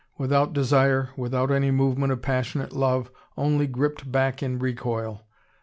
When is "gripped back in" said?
3.67-4.57